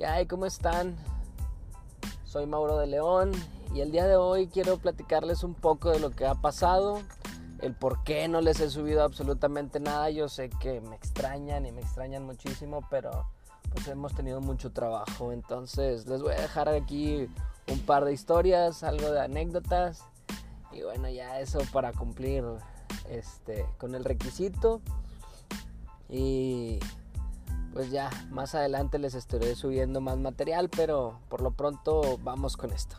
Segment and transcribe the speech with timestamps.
[0.00, 0.26] ¿Qué?
[0.26, 0.96] ¿Cómo están?
[2.24, 3.32] Soy Mauro de León
[3.74, 7.02] y el día de hoy quiero platicarles un poco de lo que ha pasado,
[7.58, 10.08] el por qué no les he subido absolutamente nada.
[10.08, 13.26] Yo sé que me extrañan y me extrañan muchísimo, pero
[13.74, 15.32] pues hemos tenido mucho trabajo.
[15.32, 17.28] Entonces les voy a dejar aquí
[17.70, 20.02] un par de historias, algo de anécdotas
[20.72, 22.42] y bueno, ya eso para cumplir
[23.10, 24.80] este con el requisito.
[26.08, 26.80] Y
[27.72, 32.72] pues ya más adelante les estaré subiendo más material, pero por lo pronto vamos con
[32.72, 32.96] esto.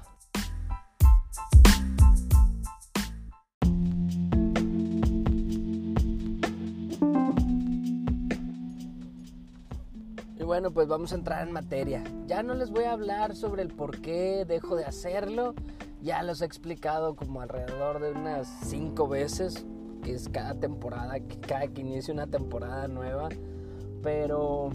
[10.40, 12.04] Y bueno, pues vamos a entrar en materia.
[12.28, 15.54] Ya no les voy a hablar sobre el por qué dejo de hacerlo.
[16.02, 19.66] Ya los he explicado como alrededor de unas cinco veces,
[20.02, 21.16] que es cada temporada,
[21.48, 23.30] cada que inicia una temporada nueva
[24.02, 24.70] pero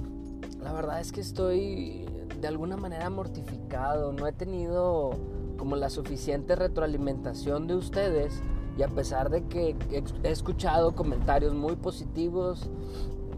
[0.63, 2.07] la verdad es que estoy
[2.41, 5.11] de alguna manera mortificado, no he tenido
[5.57, 8.43] como la suficiente retroalimentación de ustedes
[8.77, 9.75] y a pesar de que
[10.23, 12.69] he escuchado comentarios muy positivos,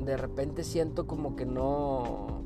[0.05, 2.39] de repente siento como que no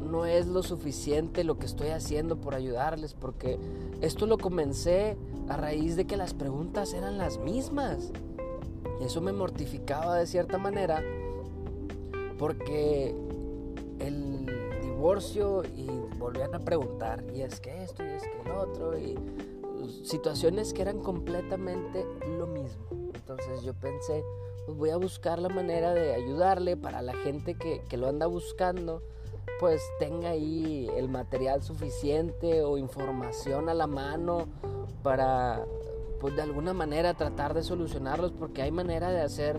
[0.00, 3.60] no es lo suficiente lo que estoy haciendo por ayudarles porque
[4.00, 5.16] esto lo comencé
[5.48, 8.10] a raíz de que las preguntas eran las mismas.
[9.00, 11.02] Y eso me mortificaba de cierta manera
[12.40, 13.14] porque
[13.98, 14.46] el
[14.80, 15.86] divorcio y
[16.18, 19.14] volvían a preguntar, y es que esto, y es que el otro, y
[20.04, 22.06] situaciones que eran completamente
[22.38, 22.86] lo mismo.
[23.14, 24.24] Entonces yo pensé,
[24.64, 28.26] pues voy a buscar la manera de ayudarle para la gente que, que lo anda
[28.26, 29.02] buscando,
[29.58, 34.48] pues tenga ahí el material suficiente o información a la mano
[35.02, 35.66] para
[36.20, 39.58] pues de alguna manera tratar de solucionarlos porque hay manera de hacer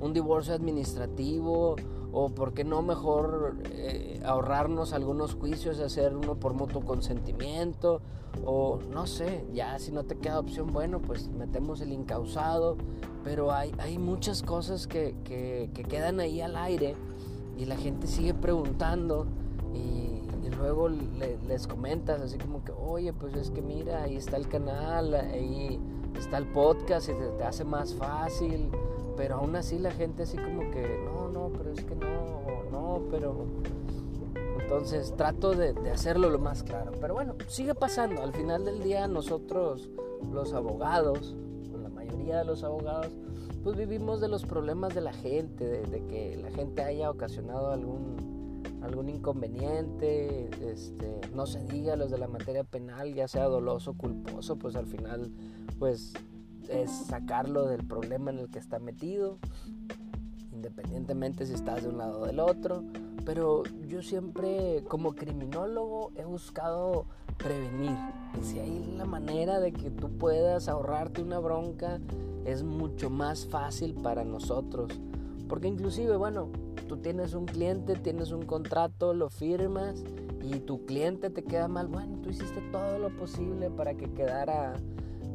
[0.00, 1.76] un divorcio administrativo
[2.20, 8.00] o por qué no mejor eh, ahorrarnos algunos juicios y hacer uno por mutuo consentimiento
[8.44, 12.76] o no sé, ya si no te queda opción, bueno, pues metemos el incausado,
[13.22, 16.96] pero hay, hay muchas cosas que, que, quedan ahí al aire
[17.56, 19.26] y la gente sigue preguntando
[19.74, 20.06] y,
[20.58, 25.14] luego les comentas así como que, oye, pues es que mira, ahí está el canal,
[25.14, 25.78] ahí
[26.18, 28.68] está el podcast y te, te hace más fácil
[29.18, 33.02] pero aún así la gente así como que, no, no, pero es que no, no,
[33.10, 33.46] pero...
[34.62, 36.92] Entonces trato de, hacerlo lo más claro.
[37.00, 38.22] Pero bueno, sigue pasando.
[38.22, 39.88] Al final del día nosotros,
[40.30, 41.34] los abogados,
[41.82, 43.08] la mayoría de los abogados,
[43.64, 48.62] pues vivimos de los problemas de la gente, de, que la gente haya ocasionado algún,
[48.82, 54.56] algún inconveniente, este, no se diga los de la materia penal, ya sea doloso culposo,
[54.56, 55.32] pues al final,
[55.78, 56.12] pues
[56.68, 59.38] es sacarlo del problema en el que está metido,
[60.52, 62.84] independientemente si estás de un lado o del otro.
[63.24, 67.06] Pero yo siempre como criminólogo he buscado
[67.36, 67.96] prevenir.
[68.40, 72.00] Y si hay la manera de que tú puedas ahorrarte una bronca,
[72.44, 74.98] es mucho más fácil para nosotros.
[75.48, 76.48] Porque inclusive, bueno,
[76.88, 80.02] tú tienes un cliente, tienes un contrato, lo firmas
[80.42, 81.88] y tu cliente te queda mal.
[81.88, 84.74] Bueno, tú hiciste todo lo posible para que quedara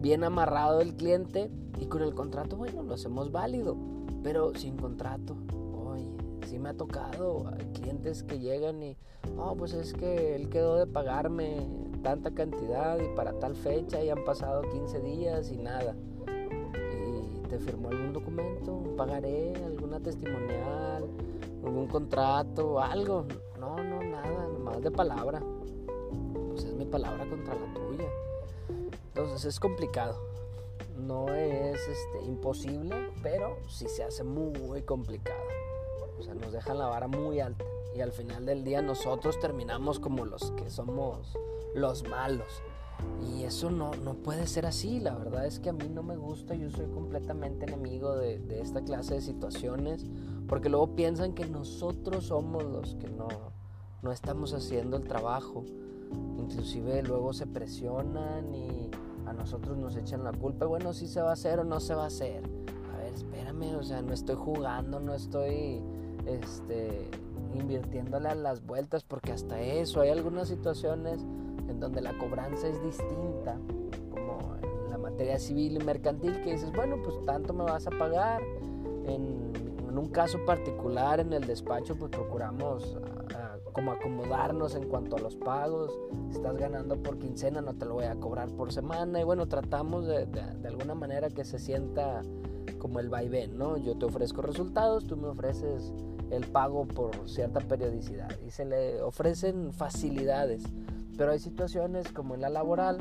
[0.04, 1.50] bien amarrado el cliente
[1.80, 3.78] y con el contrato, bueno, lo hacemos válido,
[4.22, 5.38] pero sin contrato.
[5.74, 6.12] Oye,
[6.46, 8.98] sí me ha tocado, hay clientes que llegan y,
[9.38, 11.66] oh, pues es que él quedó de pagarme
[12.04, 15.96] tanta cantidad y para tal fecha y han pasado 15 días y nada.
[16.28, 21.08] Y te firmó algún documento, un pagaré, alguna testimonial,
[21.64, 23.26] algún contrato, algo.
[23.58, 25.42] No, no, nada, más de palabra.
[26.50, 28.10] Pues es mi palabra contra la tuya.
[29.16, 30.20] Entonces es complicado.
[30.98, 35.40] No es este, imposible, pero sí se hace muy complicado.
[36.18, 37.64] O sea, nos dejan la vara muy alta.
[37.96, 41.38] Y al final del día nosotros terminamos como los que somos
[41.76, 42.64] los malos.
[43.22, 45.00] Y eso no, no puede ser así.
[45.00, 46.56] La verdad es que a mí no me gusta.
[46.56, 50.08] Yo soy completamente enemigo de, de esta clase de situaciones.
[50.48, 53.28] Porque luego piensan que nosotros somos los que no,
[54.02, 55.66] no estamos haciendo el trabajo.
[56.40, 58.90] Inclusive luego se presionan y
[59.34, 60.66] nosotros nos echan la culpa.
[60.66, 62.44] Bueno, si se va a hacer o no se va a hacer.
[62.94, 65.82] A ver, espérame, o sea, no estoy jugando, no estoy
[66.26, 67.10] este,
[67.54, 71.22] invirtiéndole a las vueltas, porque hasta eso hay algunas situaciones
[71.68, 73.58] en donde la cobranza es distinta,
[74.12, 77.92] como en la materia civil y mercantil, que dices, bueno, pues tanto me vas a
[77.92, 78.42] pagar.
[79.06, 79.52] En,
[79.90, 82.98] en un caso particular, en el despacho, pues procuramos
[83.74, 85.92] como acomodarnos en cuanto a los pagos.
[86.30, 89.20] Si estás ganando por quincena, no te lo voy a cobrar por semana.
[89.20, 92.22] Y bueno, tratamos de, de, alguna manera que se sienta
[92.80, 93.78] como el vaivén, ¿no?
[93.78, 95.92] Yo te ofrezco resultados, tú me ofreces
[96.30, 100.64] el pago por cierta periodicidad y se le ofrecen facilidades.
[101.18, 102.98] Pero hay situaciones como en la laboral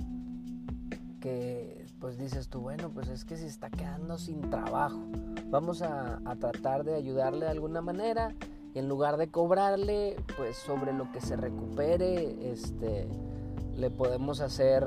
[1.21, 5.01] que pues dices tú, bueno, pues es que se está quedando sin trabajo.
[5.47, 8.35] Vamos a, a tratar de ayudarle de alguna manera
[8.75, 13.07] y en lugar de cobrarle, pues sobre lo que se recupere, este,
[13.77, 14.87] le podemos hacer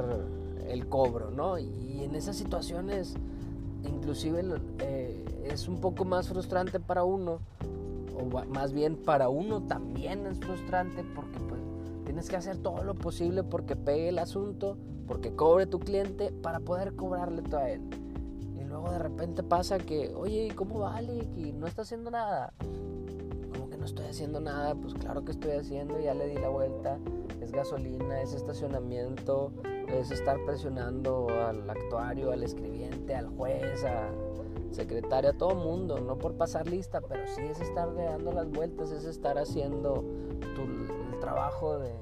[0.67, 1.59] el cobro, ¿no?
[1.59, 3.13] Y en esas situaciones,
[3.83, 4.43] inclusive
[4.79, 7.39] eh, es un poco más frustrante para uno,
[8.17, 11.61] o más bien para uno también es frustrante porque pues
[12.05, 16.59] tienes que hacer todo lo posible porque pegue el asunto, porque cobre tu cliente para
[16.59, 17.81] poder cobrarle todo a él.
[18.59, 21.27] Y luego de repente pasa que, oye, ¿cómo vale?
[21.35, 22.51] Y no está haciendo nada
[23.85, 26.97] no estoy haciendo nada, pues claro que estoy haciendo, ya le di la vuelta,
[27.39, 29.51] es gasolina, es estacionamiento,
[29.87, 34.09] es estar presionando al actuario, al escribiente, al juez, a
[34.71, 38.89] secretario, a todo mundo, no por pasar lista, pero sí es estar dando las vueltas,
[38.89, 40.03] es estar haciendo
[40.41, 41.93] el trabajo de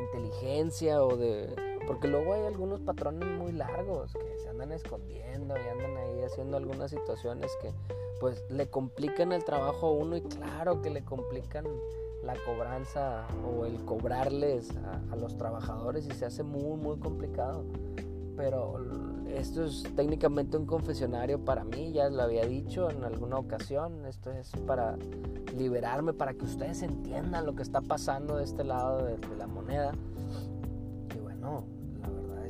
[0.00, 1.67] inteligencia o de...
[1.88, 6.58] Porque luego hay algunos patrones muy largos que se andan escondiendo y andan ahí haciendo
[6.58, 7.72] algunas situaciones que
[8.20, 11.64] pues le complican el trabajo a uno y claro que le complican
[12.22, 14.70] la cobranza o el cobrarles
[15.10, 17.64] a, los trabajadores y se hace muy muy complicado
[18.36, 18.84] pero
[19.34, 24.30] esto es técnicamente un confesionario para mí, ya lo había dicho en alguna ocasión, esto
[24.30, 24.96] es para
[25.56, 29.46] liberarme, para que ustedes entiendan lo que está pasando de este lado de, de la
[29.48, 29.92] moneda.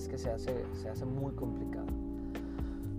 [0.09, 1.87] Que se hace, se hace muy complicado.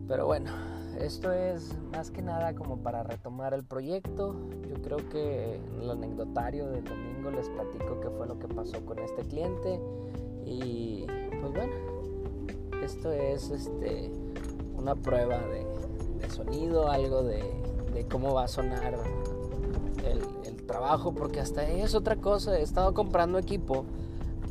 [0.07, 0.51] Pero bueno,
[0.99, 4.35] esto es más que nada como para retomar el proyecto.
[4.67, 8.83] Yo creo que en el anecdotario del domingo les platico qué fue lo que pasó
[8.85, 9.79] con este cliente.
[10.45, 11.05] Y
[11.41, 11.73] pues bueno,
[12.83, 14.11] esto es este,
[14.77, 15.65] una prueba de,
[16.29, 17.41] sonido, algo de,
[18.11, 18.95] cómo va a sonar
[20.05, 22.57] el, el, trabajo, porque hasta es otra cosa.
[22.57, 23.85] He estado comprando equipo.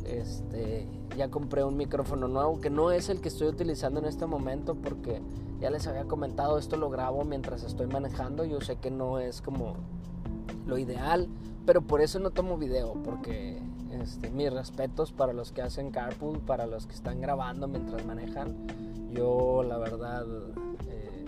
[0.09, 4.25] Este, ya compré un micrófono nuevo que no es el que estoy utilizando en este
[4.25, 5.21] momento porque
[5.59, 8.45] ya les había comentado, esto lo grabo mientras estoy manejando.
[8.45, 9.75] Yo sé que no es como
[10.65, 11.27] lo ideal,
[11.65, 13.61] pero por eso no tomo video, porque
[14.01, 18.55] este, mis respetos para los que hacen carpool, para los que están grabando mientras manejan.
[19.11, 20.25] Yo, la verdad,
[20.87, 21.18] eh,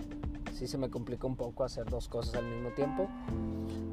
[0.62, 3.08] sí se me complica un poco hacer dos cosas al mismo tiempo.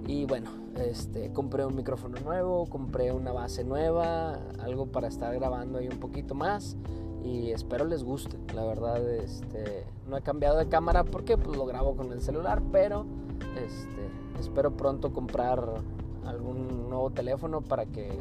[0.07, 5.79] Y bueno, este, compré un micrófono nuevo, compré una base nueva, algo para estar grabando
[5.79, 6.77] ahí un poquito más
[7.23, 8.37] y espero les guste.
[8.53, 12.61] La verdad, este, no he cambiado de cámara porque pues, lo grabo con el celular,
[12.71, 13.05] pero
[13.55, 15.63] este, espero pronto comprar
[16.23, 18.11] algún nuevo teléfono para que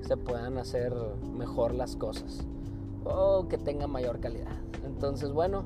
[0.00, 0.92] se puedan hacer
[1.36, 2.44] mejor las cosas
[3.04, 4.56] o que tenga mayor calidad.
[4.84, 5.64] Entonces, bueno,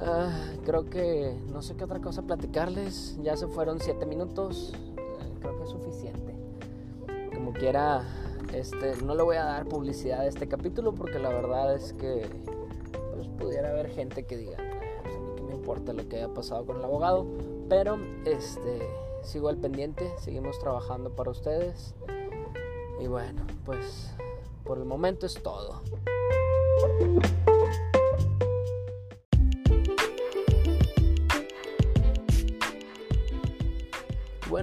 [0.00, 3.18] ah, creo que no sé qué otra cosa platicarles.
[3.22, 6.34] Ya se fueron 7 minutos, eh, creo que es suficiente.
[7.34, 8.04] Como quiera
[8.54, 12.28] este, no le voy a dar publicidad a este capítulo porque la verdad es que
[13.14, 14.56] pues, pudiera haber gente que diga,
[15.02, 17.26] pues, a mí que me importa lo que haya pasado con el abogado,
[17.68, 18.88] pero este,
[19.22, 21.94] sigo al pendiente, seguimos trabajando para ustedes
[23.00, 24.14] y bueno, pues
[24.64, 25.82] por el momento es todo.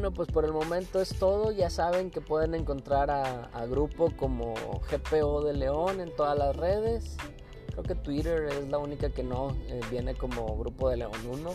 [0.02, 1.52] Bueno, pues por el momento es todo.
[1.52, 4.56] Ya saben que pueden encontrar a, grupo como
[4.90, 7.18] GPO de León en todas las redes.
[7.70, 11.52] Creo que Twitter es la única que no eh, viene como Grupo de León 1.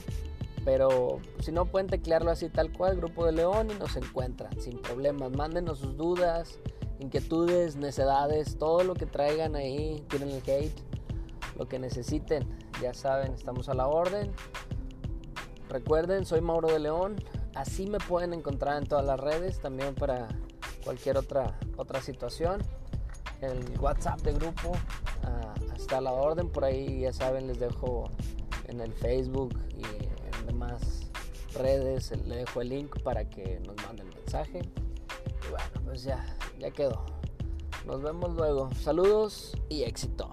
[0.64, 4.78] Pero si no pueden teclearlo así tal cual, Grupo de León y nos encuentran sin
[4.80, 5.32] problemas.
[5.32, 6.60] Mándenos sus dudas,
[7.00, 10.78] inquietudes, necedades, todo lo que traigan ahí, tienen el hate,
[11.58, 12.46] lo que necesiten.
[12.80, 14.30] Ya saben, estamos a la orden.
[15.68, 17.16] Recuerden, soy Mauro de León.
[17.56, 20.28] Así me pueden encontrar en todas las redes, también para
[20.84, 22.62] cualquier otra, otra situación.
[23.40, 28.10] El WhatsApp de grupo uh, está a la orden, por ahí ya saben, les dejo
[28.66, 31.10] en el Facebook y en demás
[31.54, 34.58] redes, le dejo el link para que nos manden mensaje.
[34.58, 36.26] Y bueno, pues ya,
[36.58, 37.06] ya quedó.
[37.86, 38.68] Nos vemos luego.
[38.74, 40.28] Saludos y éxito.